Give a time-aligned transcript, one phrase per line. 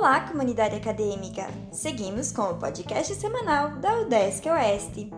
[0.00, 1.48] Olá, comunidade acadêmica!
[1.72, 5.12] Seguimos com o podcast semanal da UDESC Oeste.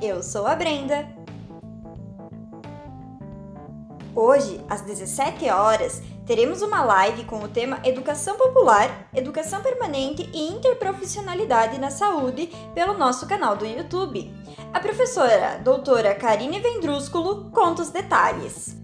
[0.00, 1.06] Eu sou a Brenda.
[4.16, 10.48] Hoje, às 17 horas, teremos uma live com o tema Educação Popular, Educação Permanente e
[10.48, 14.34] Interprofissionalidade na Saúde pelo nosso canal do YouTube.
[14.72, 18.81] A professora doutora Karine Vendrúsculo conta os detalhes.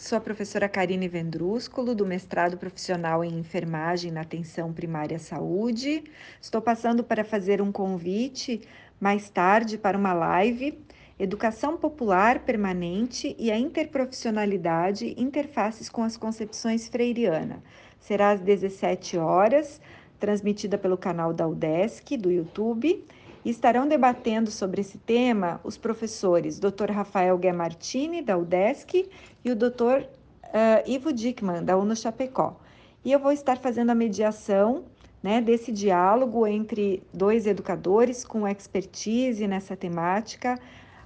[0.00, 6.02] Sou a professora Karine Vendrúsculo, do mestrado profissional em enfermagem na atenção primária à saúde.
[6.40, 8.62] Estou passando para fazer um convite
[8.98, 10.82] mais tarde para uma live
[11.18, 17.62] Educação Popular Permanente e a Interprofissionalidade Interfaces com as Concepções Freiriana.
[17.98, 19.82] Será às 17 horas,
[20.18, 23.04] transmitida pelo canal da UDESC do YouTube
[23.44, 26.90] estarão debatendo sobre esse tema os professores Dr.
[26.90, 29.08] Rafael Guemartini, da UDESC,
[29.44, 30.04] e o Dr.
[30.44, 32.56] Uh, Ivo Dickman, da UNO Chapecó.
[33.04, 34.84] E eu vou estar fazendo a mediação
[35.22, 40.58] né, desse diálogo entre dois educadores com expertise nessa temática.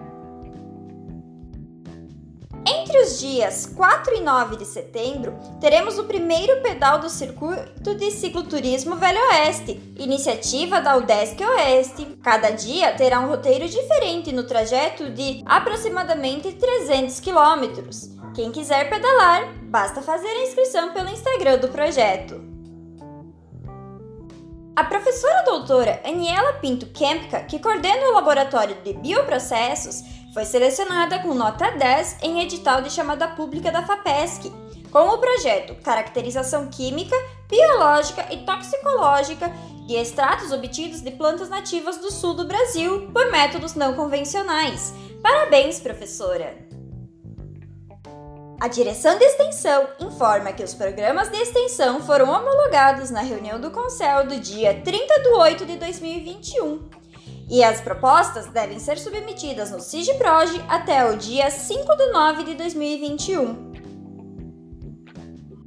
[2.71, 8.11] Entre os dias 4 e 9 de setembro, teremos o primeiro pedal do Circuito de
[8.11, 12.05] Cicloturismo Velho Oeste, iniciativa da UDESC Oeste.
[12.21, 18.11] Cada dia terá um roteiro diferente no trajeto de aproximadamente 300 quilômetros.
[18.35, 22.49] Quem quiser pedalar, basta fazer a inscrição pelo Instagram do projeto.
[24.75, 31.33] A professora doutora Aniela Pinto Kempka, que coordena o Laboratório de Bioprocessos, foi selecionada com
[31.33, 34.51] nota 10 em edital de chamada pública da FAPESC,
[34.91, 37.15] com o projeto Caracterização Química,
[37.47, 39.51] Biológica e Toxicológica
[39.87, 44.93] de extratos obtidos de plantas nativas do sul do Brasil por métodos não convencionais.
[45.21, 46.69] Parabéns, professora!
[48.61, 53.71] A direção de extensão informa que os programas de extensão foram homologados na reunião do
[53.71, 56.98] Conselho do dia 30 de 8 de 2021
[57.49, 62.53] e as propostas devem ser submetidas no SIGPROG até o dia 5 de 9 de
[62.53, 63.69] 2021.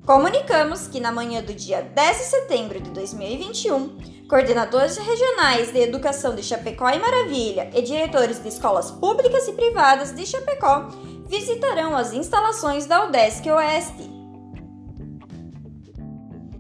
[0.07, 6.35] Comunicamos que na manhã do dia 10 de setembro de 2021, coordenadores regionais de educação
[6.35, 10.89] de Chapecó e Maravilha e diretores de escolas públicas e privadas de Chapecó
[11.27, 14.11] visitarão as instalações da UDESC Oeste.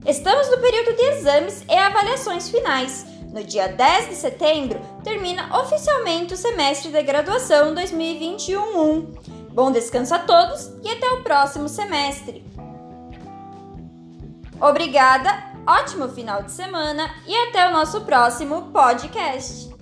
[0.06, 6.34] Estamos no período de exames e avaliações finais no dia 10 de setembro, termina oficialmente
[6.34, 9.14] o semestre de graduação 2021.
[9.50, 12.44] Bom descanso a todos e até o próximo semestre.
[14.60, 19.72] Obrigada, ótimo final de semana e até o nosso próximo podcast.